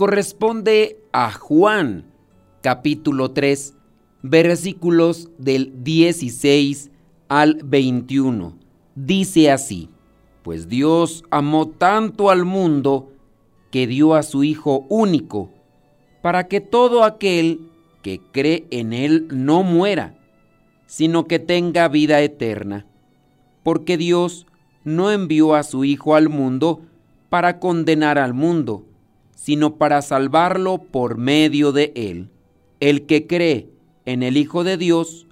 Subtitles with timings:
[0.00, 2.06] corresponde a Juan,
[2.62, 3.74] capítulo 3,
[4.22, 6.90] versículos del 16
[7.28, 8.56] al 21.
[8.94, 9.90] Dice así,
[10.42, 13.12] pues Dios amó tanto al mundo
[13.70, 15.50] que dio a su Hijo único,
[16.22, 17.68] para que todo aquel
[18.00, 20.18] que cree en Él no muera,
[20.86, 22.86] sino que tenga vida eterna.
[23.62, 24.46] Porque Dios
[24.82, 26.80] no envió a su Hijo al mundo
[27.28, 28.86] para condenar al mundo,
[29.40, 32.28] sino para salvarlo por medio de él.
[32.78, 33.70] El que cree
[34.04, 35.26] en el Hijo de Dios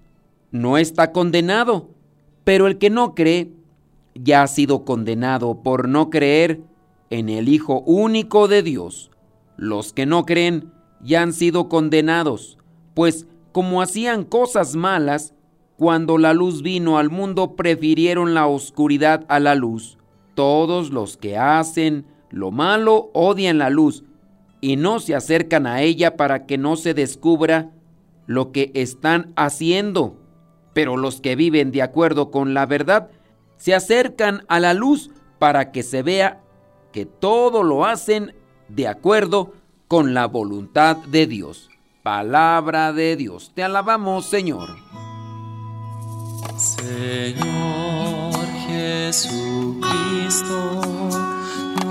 [0.50, 1.90] no está condenado,
[2.42, 3.52] pero el que no cree
[4.14, 6.62] ya ha sido condenado por no creer
[7.10, 9.10] en el Hijo único de Dios.
[9.58, 12.56] Los que no creen ya han sido condenados,
[12.94, 15.34] pues como hacían cosas malas,
[15.76, 19.98] cuando la luz vino al mundo, prefirieron la oscuridad a la luz.
[20.34, 24.04] Todos los que hacen lo malo odian la luz
[24.60, 27.70] y no se acercan a ella para que no se descubra
[28.26, 30.16] lo que están haciendo.
[30.72, 33.10] Pero los que viven de acuerdo con la verdad
[33.56, 36.40] se acercan a la luz para que se vea
[36.92, 38.34] que todo lo hacen
[38.68, 39.54] de acuerdo
[39.88, 41.70] con la voluntad de Dios.
[42.02, 43.52] Palabra de Dios.
[43.54, 44.68] Te alabamos, Señor.
[46.56, 48.34] Señor
[48.66, 49.80] Jesucristo,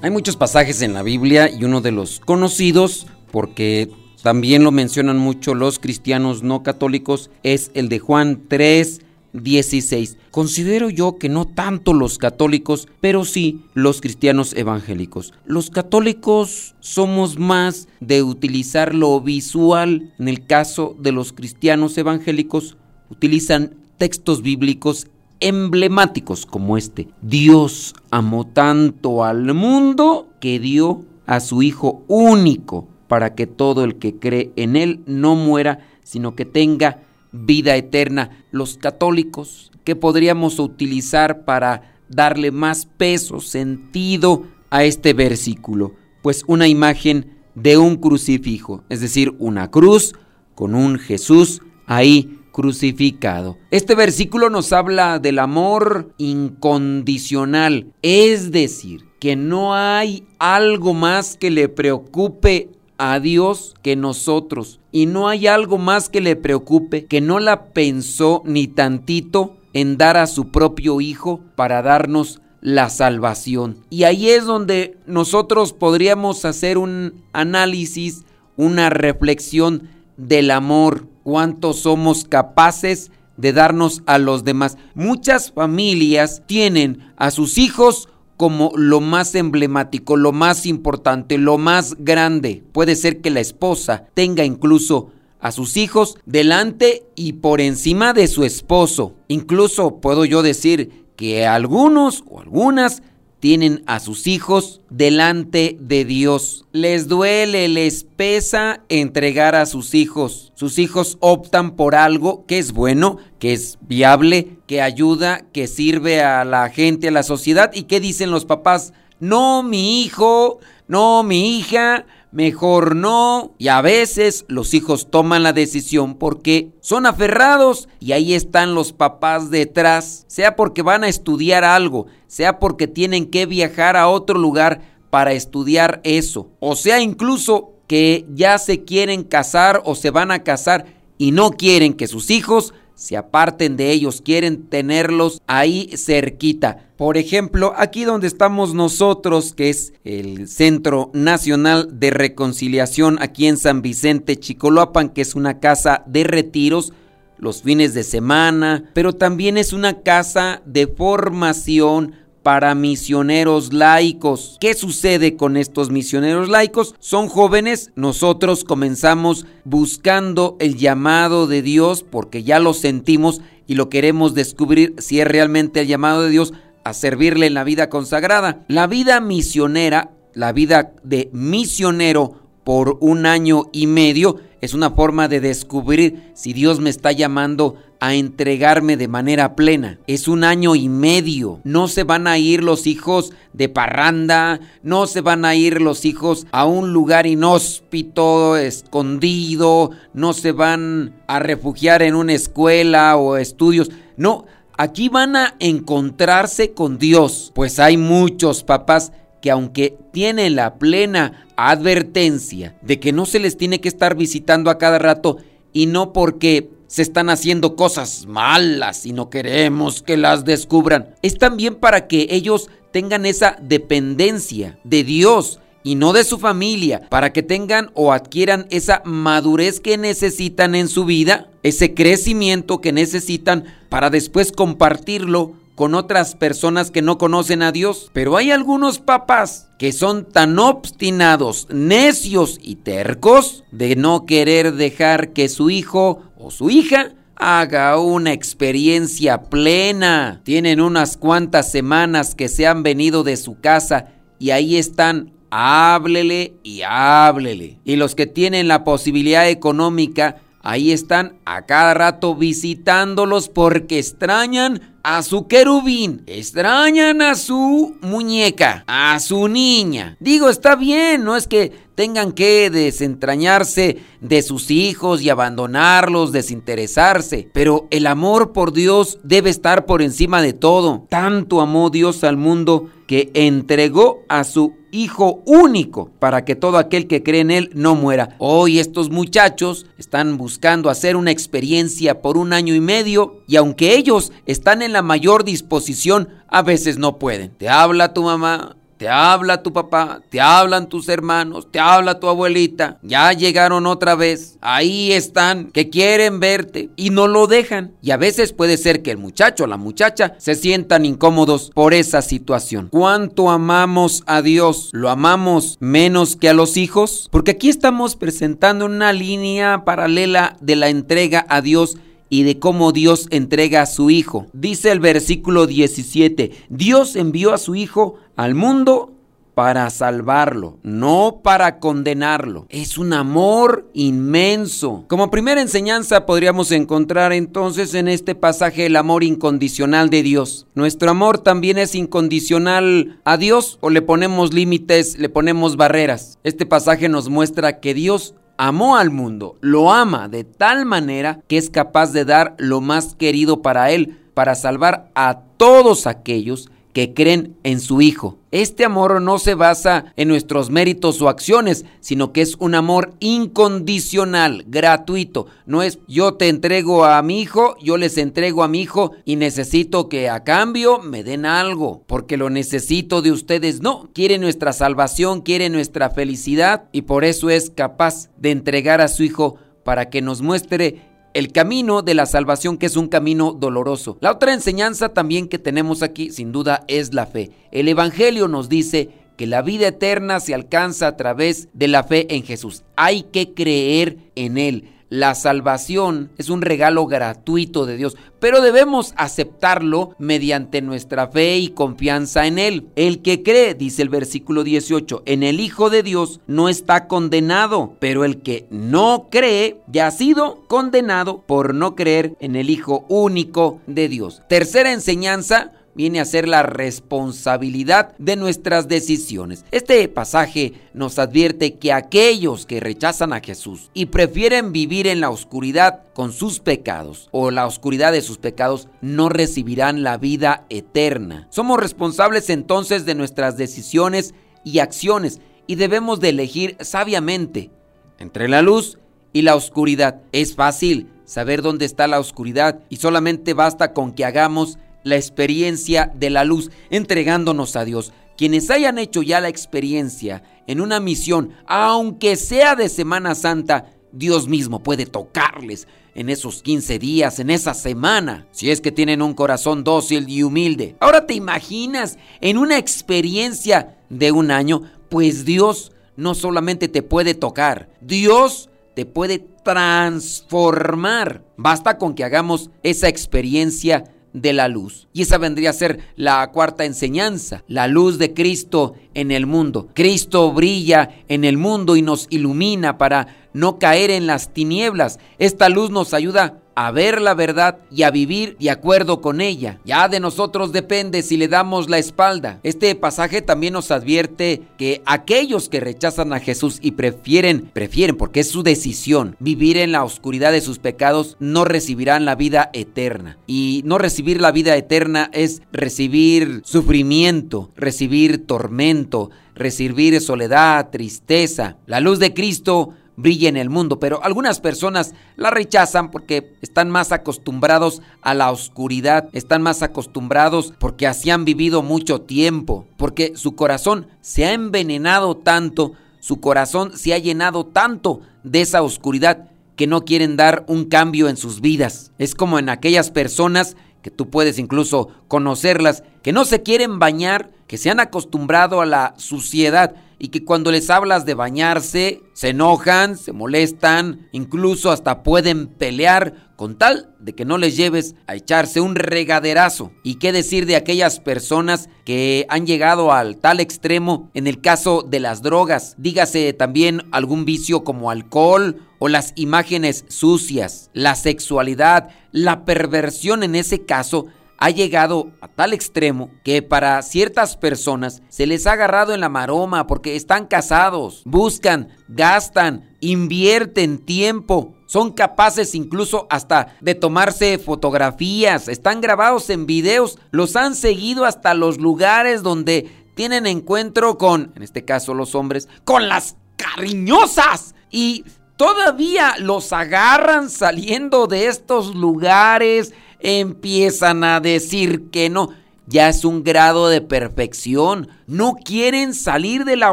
[0.00, 3.90] Hay muchos pasajes en la Biblia y uno de los conocidos, porque
[4.22, 9.00] también lo mencionan mucho los cristianos no católicos, es el de Juan 3,
[9.32, 10.16] 16.
[10.30, 15.34] Considero yo que no tanto los católicos, pero sí los cristianos evangélicos.
[15.44, 20.12] Los católicos somos más de utilizar lo visual.
[20.20, 22.76] En el caso de los cristianos evangélicos,
[23.10, 25.08] utilizan textos bíblicos
[25.40, 27.08] emblemáticos como este.
[27.22, 33.96] Dios amó tanto al mundo que dio a su Hijo único para que todo el
[33.96, 38.44] que cree en Él no muera, sino que tenga vida eterna.
[38.50, 45.94] Los católicos, ¿qué podríamos utilizar para darle más peso, sentido a este versículo?
[46.22, 50.14] Pues una imagen de un crucifijo, es decir, una cruz
[50.54, 53.56] con un Jesús ahí crucificado.
[53.70, 61.50] Este versículo nos habla del amor incondicional, es decir, que no hay algo más que
[61.50, 64.80] le preocupe a Dios que nosotros.
[64.92, 69.96] Y no hay algo más que le preocupe que no la pensó ni tantito en
[69.96, 73.78] dar a su propio Hijo para darnos la salvación.
[73.88, 78.24] Y ahí es donde nosotros podríamos hacer un análisis,
[78.56, 84.76] una reflexión del amor, cuánto somos capaces de darnos a los demás.
[84.94, 91.96] Muchas familias tienen a sus hijos como lo más emblemático, lo más importante, lo más
[91.98, 92.62] grande.
[92.72, 95.10] Puede ser que la esposa tenga incluso
[95.40, 99.14] a sus hijos delante y por encima de su esposo.
[99.28, 103.02] Incluso puedo yo decir que algunos o algunas
[103.40, 106.66] tienen a sus hijos delante de Dios.
[106.72, 110.52] Les duele, les pesa entregar a sus hijos.
[110.54, 116.22] Sus hijos optan por algo que es bueno, que es viable, que ayuda, que sirve
[116.22, 117.70] a la gente, a la sociedad.
[117.74, 118.92] ¿Y qué dicen los papás?
[119.20, 123.54] No, mi hijo, no, mi hija, mejor no.
[123.58, 128.92] Y a veces los hijos toman la decisión porque son aferrados y ahí están los
[128.92, 134.38] papás detrás, sea porque van a estudiar algo, sea porque tienen que viajar a otro
[134.38, 140.30] lugar para estudiar eso, o sea incluso que ya se quieren casar o se van
[140.30, 140.84] a casar
[141.16, 146.88] y no quieren que sus hijos se aparten de ellos, quieren tenerlos ahí cerquita.
[146.96, 153.56] Por ejemplo, aquí donde estamos nosotros, que es el Centro Nacional de Reconciliación aquí en
[153.56, 156.92] San Vicente, Chicoloapan, que es una casa de retiros
[157.38, 162.14] los fines de semana, pero también es una casa de formación
[162.48, 164.56] para misioneros laicos.
[164.58, 166.94] ¿Qué sucede con estos misioneros laicos?
[166.98, 173.90] Son jóvenes, nosotros comenzamos buscando el llamado de Dios porque ya lo sentimos y lo
[173.90, 176.54] queremos descubrir si es realmente el llamado de Dios
[176.84, 178.64] a servirle en la vida consagrada.
[178.66, 185.26] La vida misionera, la vida de misionero por un año y medio es una forma
[185.26, 189.98] de descubrir si Dios me está llamando a entregarme de manera plena.
[190.06, 191.62] Es un año y medio.
[191.64, 196.04] No se van a ir los hijos de parranda, no se van a ir los
[196.04, 203.38] hijos a un lugar inhóspito, escondido, no se van a refugiar en una escuela o
[203.38, 203.90] estudios.
[204.18, 204.44] No,
[204.76, 211.46] aquí van a encontrarse con Dios, pues hay muchos papás que aunque tienen la plena
[211.56, 215.38] advertencia de que no se les tiene que estar visitando a cada rato
[215.72, 221.14] y no porque se están haciendo cosas malas y no queremos que las descubran.
[221.22, 227.02] Es también para que ellos tengan esa dependencia de Dios y no de su familia,
[227.08, 232.92] para que tengan o adquieran esa madurez que necesitan en su vida, ese crecimiento que
[232.92, 238.10] necesitan para después compartirlo con otras personas que no conocen a Dios.
[238.12, 245.32] Pero hay algunos papás que son tan obstinados, necios y tercos de no querer dejar
[245.32, 250.40] que su hijo o su hija haga una experiencia plena.
[250.42, 254.06] Tienen unas cuantas semanas que se han venido de su casa
[254.40, 257.78] y ahí están háblele y háblele.
[257.84, 264.98] Y los que tienen la posibilidad económica, ahí están a cada rato visitándolos porque extrañan
[265.02, 270.16] a su querubín, extrañan a su muñeca, a su niña.
[270.20, 277.48] Digo, está bien, no es que tengan que desentrañarse de sus hijos y abandonarlos, desinteresarse,
[277.52, 281.06] pero el amor por Dios debe estar por encima de todo.
[281.08, 287.06] Tanto amó Dios al mundo que entregó a su Hijo único para que todo aquel
[287.06, 288.36] que cree en Él no muera.
[288.38, 293.96] Hoy estos muchachos están buscando hacer una experiencia por un año y medio y aunque
[293.96, 297.50] ellos están en la mayor disposición, a veces no pueden.
[297.50, 302.28] Te habla tu mamá, te habla tu papá, te hablan tus hermanos, te habla tu
[302.28, 307.92] abuelita, ya llegaron otra vez, ahí están, que quieren verte y no lo dejan.
[308.02, 311.94] Y a veces puede ser que el muchacho o la muchacha se sientan incómodos por
[311.94, 312.88] esa situación.
[312.90, 314.90] ¿Cuánto amamos a Dios?
[314.92, 317.28] ¿Lo amamos menos que a los hijos?
[317.30, 321.96] Porque aquí estamos presentando una línea paralela de la entrega a Dios
[322.28, 324.46] y de cómo Dios entrega a su Hijo.
[324.52, 329.12] Dice el versículo 17, Dios envió a su Hijo al mundo
[329.58, 332.66] para salvarlo, no para condenarlo.
[332.68, 335.04] Es un amor inmenso.
[335.08, 340.68] Como primera enseñanza podríamos encontrar entonces en este pasaje el amor incondicional de Dios.
[340.76, 346.38] Nuestro amor también es incondicional a Dios o le ponemos límites, le ponemos barreras.
[346.44, 351.56] Este pasaje nos muestra que Dios amó al mundo, lo ama de tal manera que
[351.56, 356.68] es capaz de dar lo más querido para él, para salvar a todos aquellos
[356.98, 358.40] que creen en su Hijo.
[358.50, 363.14] Este amor no se basa en nuestros méritos o acciones, sino que es un amor
[363.20, 365.46] incondicional, gratuito.
[365.64, 369.36] No es yo te entrego a mi hijo, yo les entrego a mi hijo y
[369.36, 373.80] necesito que a cambio me den algo, porque lo necesito de ustedes.
[373.80, 379.06] No, quiere nuestra salvación, quiere nuestra felicidad y por eso es capaz de entregar a
[379.06, 383.52] su hijo para que nos muestre el camino de la salvación que es un camino
[383.52, 384.18] doloroso.
[384.20, 387.50] La otra enseñanza también que tenemos aquí sin duda es la fe.
[387.70, 392.34] El Evangelio nos dice que la vida eterna se alcanza a través de la fe
[392.34, 392.82] en Jesús.
[392.96, 394.90] Hay que creer en Él.
[395.10, 401.68] La salvación es un regalo gratuito de Dios, pero debemos aceptarlo mediante nuestra fe y
[401.68, 402.88] confianza en Él.
[402.94, 407.94] El que cree, dice el versículo 18, en el Hijo de Dios no está condenado,
[407.98, 413.06] pero el que no cree ya ha sido condenado por no creer en el Hijo
[413.08, 414.42] único de Dios.
[414.48, 419.64] Tercera enseñanza, viene a ser la responsabilidad de nuestras decisiones.
[419.72, 425.28] Este pasaje nos advierte que aquellos que rechazan a Jesús y prefieren vivir en la
[425.28, 431.48] oscuridad con sus pecados o la oscuridad de sus pecados no recibirán la vida eterna.
[431.50, 437.72] Somos responsables entonces de nuestras decisiones y acciones y debemos de elegir sabiamente
[438.20, 438.98] entre la luz
[439.32, 440.20] y la oscuridad.
[440.30, 446.12] Es fácil saber dónde está la oscuridad y solamente basta con que hagamos la experiencia
[446.14, 448.12] de la luz entregándonos a Dios.
[448.36, 454.48] Quienes hayan hecho ya la experiencia en una misión, aunque sea de Semana Santa, Dios
[454.48, 459.34] mismo puede tocarles en esos 15 días, en esa semana, si es que tienen un
[459.34, 460.96] corazón dócil y humilde.
[461.00, 467.34] Ahora te imaginas en una experiencia de un año, pues Dios no solamente te puede
[467.34, 471.44] tocar, Dios te puede transformar.
[471.56, 475.08] Basta con que hagamos esa experiencia de la luz.
[475.12, 479.88] Y esa vendría a ser la cuarta enseñanza, la luz de Cristo en el mundo.
[479.94, 485.18] Cristo brilla en el mundo y nos ilumina para no caer en las tinieblas.
[485.38, 489.80] Esta luz nos ayuda a ver la verdad y a vivir de acuerdo con ella.
[489.84, 492.60] Ya de nosotros depende si le damos la espalda.
[492.62, 498.40] Este pasaje también nos advierte que aquellos que rechazan a Jesús y prefieren, prefieren porque
[498.40, 503.38] es su decisión, vivir en la oscuridad de sus pecados, no recibirán la vida eterna.
[503.48, 511.76] Y no recibir la vida eterna es recibir sufrimiento, recibir tormento, recibir soledad, tristeza.
[511.86, 516.88] La luz de Cristo brilla en el mundo, pero algunas personas la rechazan porque están
[516.88, 523.32] más acostumbrados a la oscuridad, están más acostumbrados porque así han vivido mucho tiempo, porque
[523.34, 529.50] su corazón se ha envenenado tanto, su corazón se ha llenado tanto de esa oscuridad
[529.74, 532.12] que no quieren dar un cambio en sus vidas.
[532.18, 537.50] Es como en aquellas personas que tú puedes incluso conocerlas, que no se quieren bañar,
[537.66, 542.50] que se han acostumbrado a la suciedad, y que cuando les hablas de bañarse, se
[542.50, 548.34] enojan, se molestan, incluso hasta pueden pelear con tal de que no les lleves a
[548.34, 549.92] echarse un regaderazo.
[550.02, 555.06] ¿Y qué decir de aquellas personas que han llegado al tal extremo en el caso
[555.08, 555.94] de las drogas?
[555.98, 563.54] Dígase también algún vicio como alcohol o las imágenes sucias, la sexualidad, la perversión en
[563.54, 564.26] ese caso
[564.58, 569.28] ha llegado a tal extremo que para ciertas personas se les ha agarrado en la
[569.28, 578.68] maroma porque están casados, buscan, gastan, invierten tiempo, son capaces incluso hasta de tomarse fotografías,
[578.68, 584.62] están grabados en videos, los han seguido hasta los lugares donde tienen encuentro con, en
[584.62, 587.74] este caso los hombres, con las cariñosas.
[587.90, 588.24] Y
[588.56, 595.50] todavía los agarran saliendo de estos lugares empiezan a decir que no.
[595.86, 598.08] Ya es un grado de perfección.
[598.26, 599.92] No quieren salir de la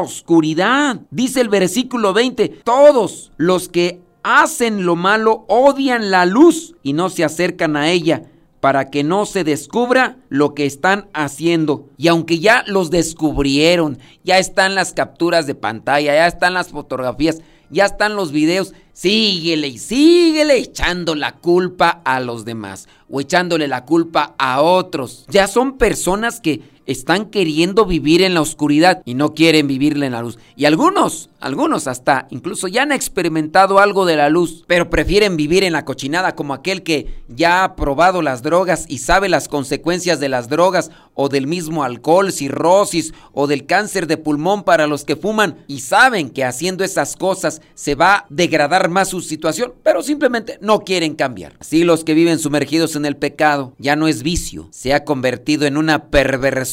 [0.00, 1.00] oscuridad.
[1.10, 7.08] Dice el versículo 20, todos los que hacen lo malo odian la luz y no
[7.08, 8.24] se acercan a ella
[8.60, 11.88] para que no se descubra lo que están haciendo.
[11.96, 17.38] Y aunque ya los descubrieron, ya están las capturas de pantalla, ya están las fotografías,
[17.70, 23.68] ya están los videos, síguele y síguele echando la culpa a los demás o echándole
[23.68, 25.26] la culpa a otros.
[25.28, 30.12] Ya son personas que están queriendo vivir en la oscuridad y no quieren vivirla en
[30.12, 30.38] la luz.
[30.54, 35.64] Y algunos, algunos hasta incluso ya han experimentado algo de la luz, pero prefieren vivir
[35.64, 40.20] en la cochinada como aquel que ya ha probado las drogas y sabe las consecuencias
[40.20, 45.04] de las drogas o del mismo alcohol, cirrosis o del cáncer de pulmón para los
[45.04, 49.74] que fuman y saben que haciendo esas cosas se va a degradar más su situación,
[49.82, 51.54] pero simplemente no quieren cambiar.
[51.60, 55.66] Así los que viven sumergidos en el pecado ya no es vicio, se ha convertido
[55.66, 56.66] en una perversión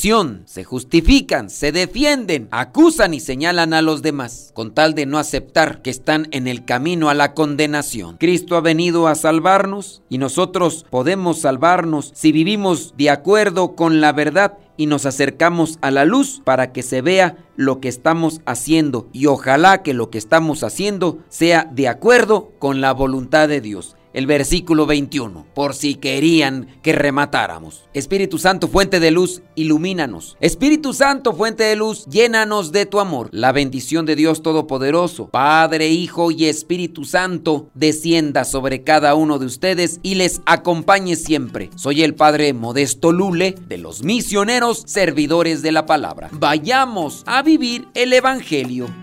[0.45, 5.81] se justifican, se defienden, acusan y señalan a los demás, con tal de no aceptar
[5.81, 8.17] que están en el camino a la condenación.
[8.17, 14.11] Cristo ha venido a salvarnos y nosotros podemos salvarnos si vivimos de acuerdo con la
[14.11, 19.07] verdad y nos acercamos a la luz para que se vea lo que estamos haciendo.
[19.13, 23.95] Y ojalá que lo que estamos haciendo sea de acuerdo con la voluntad de Dios
[24.13, 27.83] el versículo 21, por si querían que rematáramos.
[27.93, 30.37] Espíritu Santo, fuente de luz, ilumínanos.
[30.39, 33.29] Espíritu Santo, fuente de luz, llénanos de tu amor.
[33.31, 39.45] La bendición de Dios Todopoderoso, Padre, Hijo y Espíritu Santo, descienda sobre cada uno de
[39.45, 41.69] ustedes y les acompañe siempre.
[41.75, 46.29] Soy el Padre Modesto Lule de los misioneros servidores de la palabra.
[46.31, 49.02] Vayamos a vivir el Evangelio.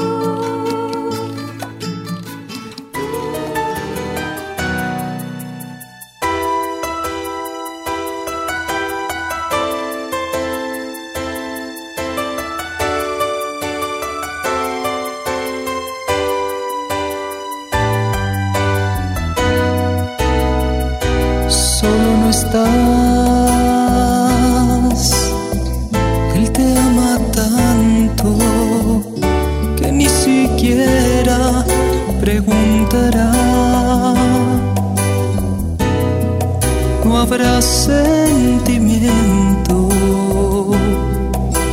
[37.41, 39.09] No habrá sentimiento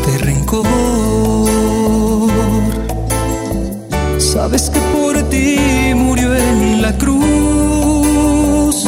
[0.07, 0.67] de rencor.
[4.19, 5.59] Sabes que por ti
[5.95, 8.87] murió en la cruz.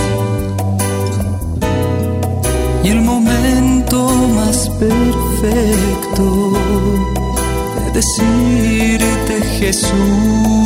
[2.83, 6.53] Y el momento más perfecto
[7.77, 10.60] de decirte Jesús,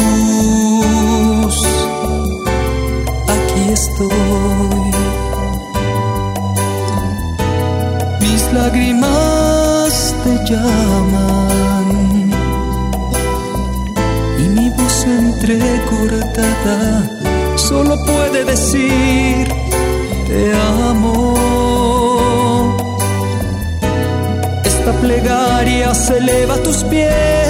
[14.39, 16.87] y mi voz entrecortada
[17.57, 19.49] solo puede decir
[20.27, 20.53] te
[20.89, 21.35] amo.
[24.65, 27.44] Esta plegaria se eleva a tus pies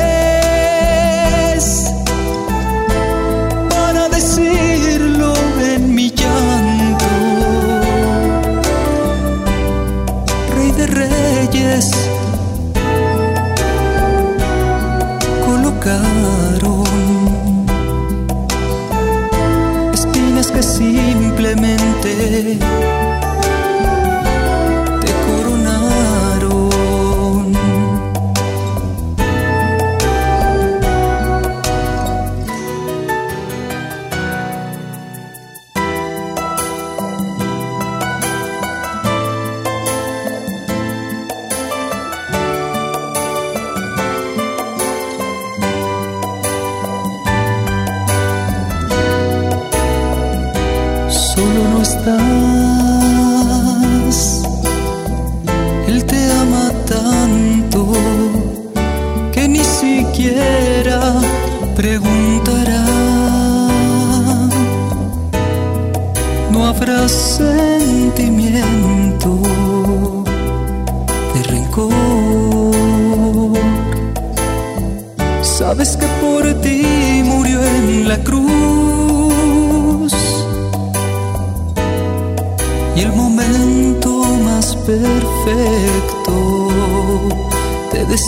[22.35, 22.74] simplemente
[51.85, 52.54] estás,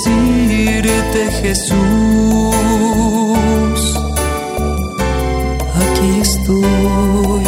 [0.07, 1.77] decirte Jesús,
[5.75, 7.45] aquí estoy.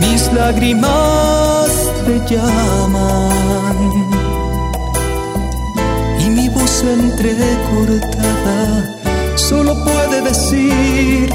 [0.00, 1.70] Mis lágrimas
[2.06, 3.76] te llaman
[6.20, 8.64] y mi voz entrecortada
[9.36, 11.34] solo puede decir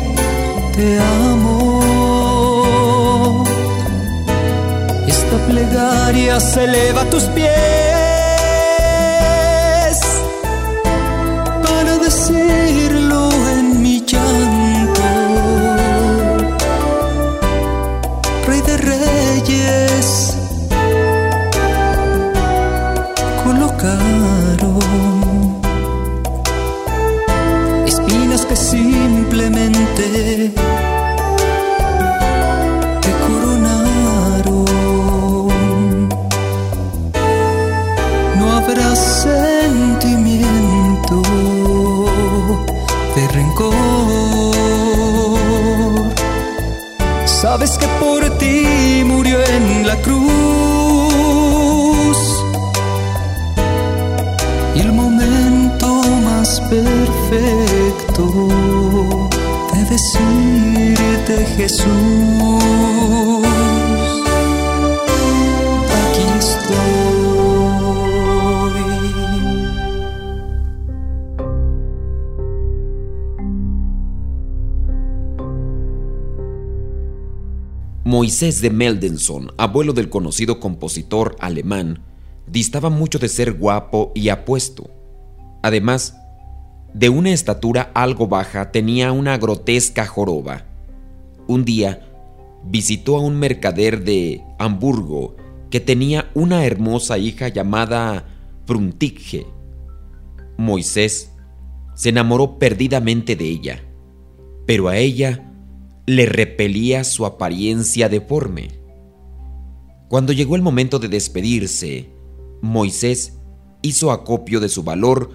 [0.75, 1.78] te amo.
[5.49, 7.98] Plegaria se eleva tus pies
[49.89, 50.19] la cruz.
[54.75, 55.88] Y el momento
[56.28, 58.23] más perfecto
[59.73, 61.89] de decirte Jesús,
[78.09, 82.01] Moisés de Meldenson, abuelo del conocido compositor alemán,
[82.47, 84.89] distaba mucho de ser guapo y apuesto.
[85.61, 86.17] Además,
[86.95, 90.65] de una estatura algo baja, tenía una grotesca joroba.
[91.45, 92.09] Un día
[92.63, 95.35] visitó a un mercader de Hamburgo
[95.69, 98.25] que tenía una hermosa hija llamada
[98.65, 99.45] Pruntige.
[100.57, 101.31] Moisés
[101.93, 103.83] se enamoró perdidamente de ella,
[104.65, 105.48] pero a ella
[106.09, 108.69] le repelía su apariencia deforme.
[110.07, 112.09] Cuando llegó el momento de despedirse,
[112.63, 113.37] Moisés
[113.83, 115.29] hizo acopio de su valor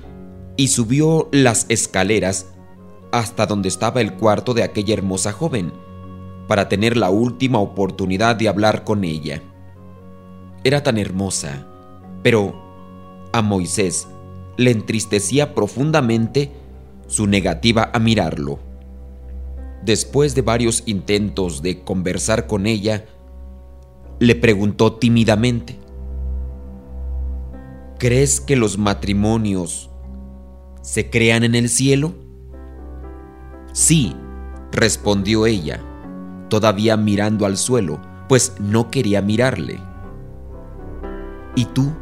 [0.56, 2.46] y subió las escaleras
[3.12, 5.72] hasta donde estaba el cuarto de aquella hermosa joven,
[6.48, 9.44] para tener la última oportunidad de hablar con ella.
[10.64, 11.68] Era tan hermosa,
[12.24, 12.52] pero
[13.32, 14.08] a Moisés
[14.56, 16.50] le entristecía profundamente
[17.06, 18.73] su negativa a mirarlo.
[19.84, 23.04] Después de varios intentos de conversar con ella,
[24.18, 25.78] le preguntó tímidamente,
[27.98, 29.90] ¿Crees que los matrimonios
[30.82, 32.14] se crean en el cielo?
[33.72, 34.14] Sí,
[34.72, 35.80] respondió ella,
[36.48, 39.80] todavía mirando al suelo, pues no quería mirarle.
[41.54, 41.92] ¿Y tú?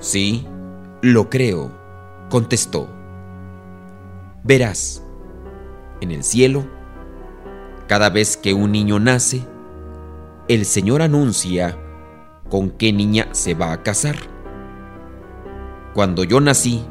[0.00, 0.46] Sí,
[1.02, 1.72] lo creo,
[2.28, 2.88] contestó.
[4.44, 5.02] Verás,
[6.00, 6.64] en el cielo,
[7.86, 9.44] cada vez que un niño nace,
[10.48, 11.76] el Señor anuncia
[12.48, 14.16] con qué niña se va a casar.
[15.94, 16.84] Cuando yo nací,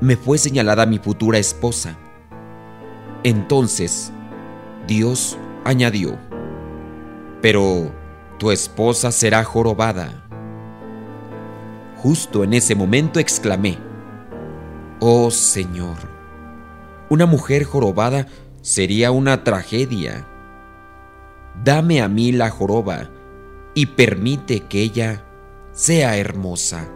[0.00, 1.98] me fue señalada mi futura esposa.
[3.24, 4.12] Entonces,
[4.86, 6.18] Dios añadió,
[7.40, 7.92] pero
[8.38, 10.28] tu esposa será jorobada.
[11.98, 13.78] Justo en ese momento exclamé,
[14.98, 16.11] Oh Señor,
[17.12, 18.26] una mujer jorobada
[18.62, 20.26] sería una tragedia.
[21.62, 23.10] Dame a mí la joroba
[23.74, 25.22] y permite que ella
[25.72, 26.88] sea hermosa.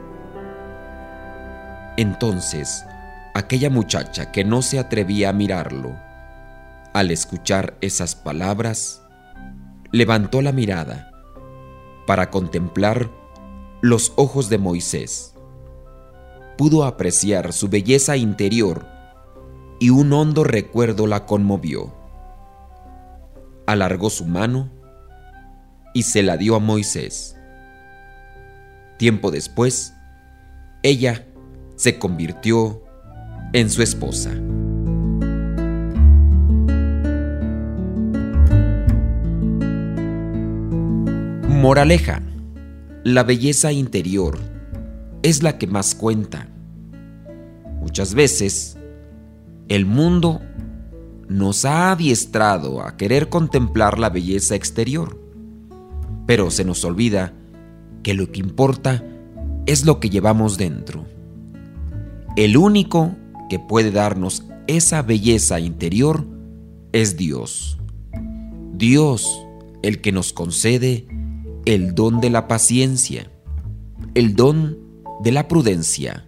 [1.98, 2.82] Entonces,
[3.34, 5.94] aquella muchacha que no se atrevía a mirarlo,
[6.94, 9.02] al escuchar esas palabras,
[9.92, 11.10] levantó la mirada
[12.06, 13.10] para contemplar
[13.82, 15.34] los ojos de Moisés.
[16.56, 18.95] Pudo apreciar su belleza interior
[19.78, 21.94] y un hondo recuerdo la conmovió.
[23.66, 24.70] Alargó su mano
[25.92, 27.36] y se la dio a Moisés.
[28.98, 29.94] Tiempo después,
[30.82, 31.26] ella
[31.76, 32.82] se convirtió
[33.52, 34.30] en su esposa.
[41.48, 42.22] Moraleja.
[43.02, 44.38] La belleza interior
[45.22, 46.48] es la que más cuenta.
[47.80, 48.75] Muchas veces,
[49.68, 50.40] el mundo
[51.28, 55.26] nos ha adiestrado a querer contemplar la belleza exterior
[56.26, 57.32] pero se nos olvida
[58.02, 59.04] que lo que importa
[59.64, 61.06] es lo que llevamos dentro.
[62.36, 63.14] El único
[63.48, 66.26] que puede darnos esa belleza interior
[66.92, 67.78] es Dios.
[68.74, 69.42] Dios
[69.82, 71.06] el que nos concede
[71.64, 73.30] el don de la paciencia,
[74.14, 74.78] el don
[75.22, 76.26] de la prudencia,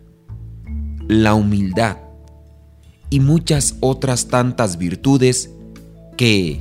[1.08, 1.98] la humildad
[3.10, 5.50] y muchas otras tantas virtudes
[6.16, 6.60] que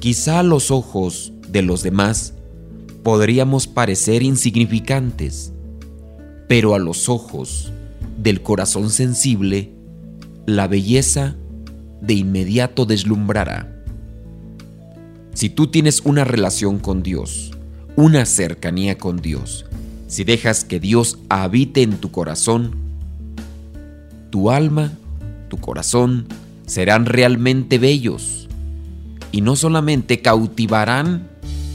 [0.00, 2.34] quizá a los ojos de los demás
[3.02, 5.52] podríamos parecer insignificantes,
[6.48, 7.72] pero a los ojos
[8.16, 9.72] del corazón sensible,
[10.46, 11.36] la belleza
[12.00, 13.68] de inmediato deslumbrará.
[15.34, 17.52] Si tú tienes una relación con Dios,
[17.96, 19.64] una cercanía con Dios,
[20.06, 22.74] si dejas que Dios habite en tu corazón,
[24.30, 24.92] tu alma,
[25.52, 26.28] tu corazón
[26.64, 28.48] serán realmente bellos
[29.32, 31.28] y no solamente cautivarán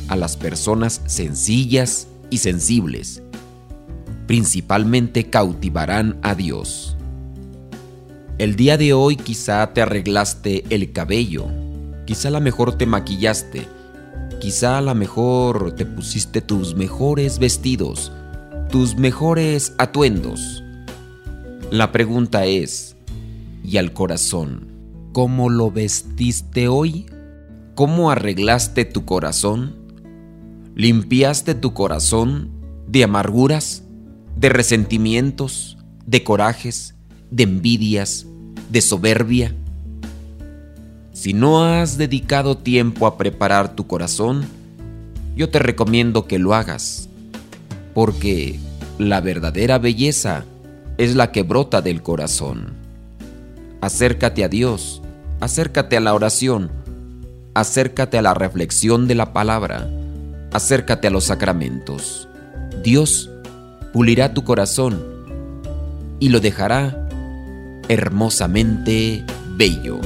[0.08, 3.22] a las personas sencillas y sensibles.
[4.26, 6.98] Principalmente cautivarán a Dios.
[8.40, 11.46] El día de hoy quizá te arreglaste el cabello,
[12.08, 13.68] quizá a lo mejor te maquillaste,
[14.42, 18.12] quizá a lo mejor te pusiste tus mejores vestidos,
[18.72, 20.64] tus mejores atuendos.
[21.70, 22.97] La pregunta es,
[23.68, 24.72] ¿y al corazón?
[25.14, 27.06] ¿Cómo lo vestiste hoy?
[27.76, 29.88] ¿Cómo arreglaste tu corazón?
[30.78, 32.52] limpiaste tu corazón
[32.88, 33.82] de amarguras,
[34.36, 35.76] de resentimientos,
[36.06, 36.94] de corajes,
[37.32, 38.28] de envidias,
[38.70, 39.56] de soberbia.
[41.14, 44.46] Si no has dedicado tiempo a preparar tu corazón,
[45.36, 47.10] yo te recomiendo que lo hagas,
[47.96, 48.60] porque
[49.00, 50.46] la verdadera belleza
[51.00, 52.77] es la que brota del corazón.
[53.82, 55.02] Acércate a Dios,
[55.40, 56.72] acércate a la oración,
[57.54, 59.88] acércate a la reflexión de la palabra
[60.52, 62.28] acércate a los sacramentos.
[62.84, 63.30] Dios
[63.94, 65.04] pulirá tu corazón
[66.20, 67.08] y lo dejará
[67.90, 69.24] hermosamente
[69.56, 70.00] bello.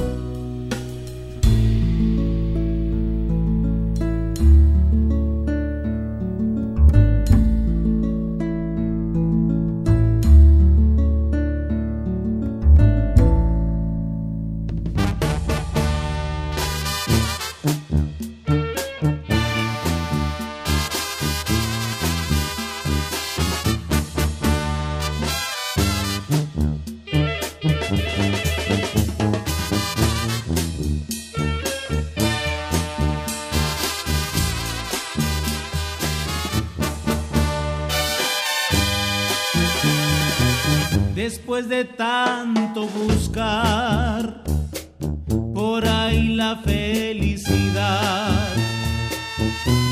[46.56, 48.48] Felicidad,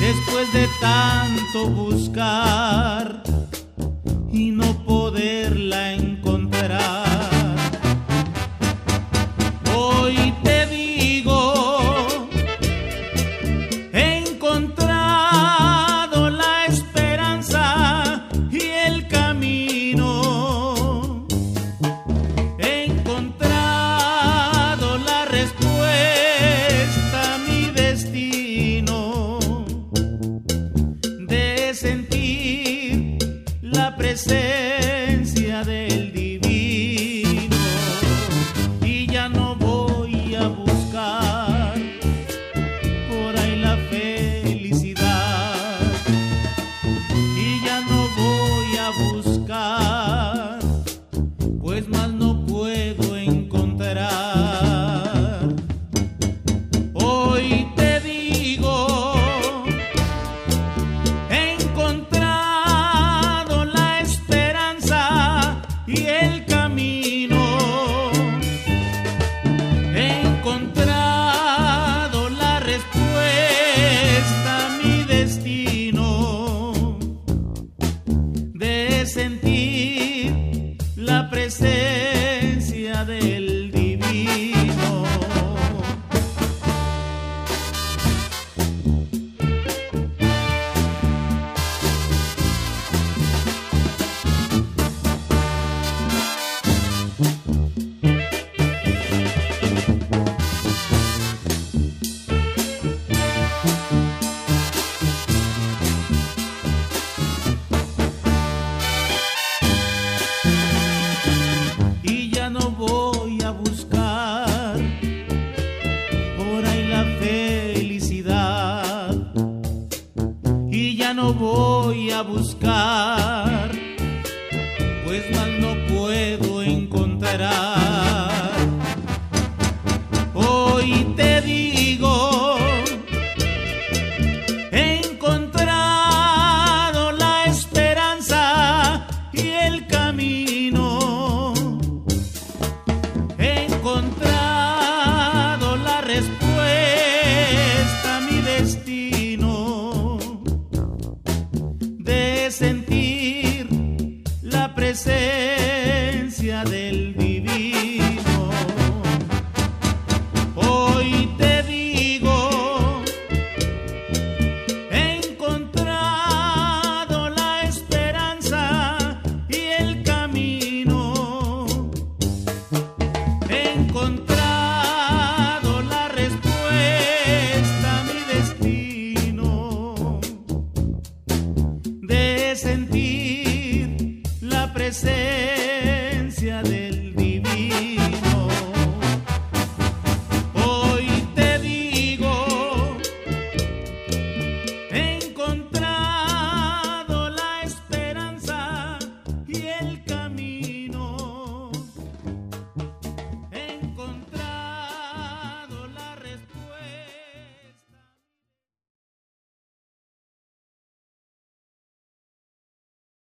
[0.00, 3.22] después de tanto buscar
[4.32, 4.69] y no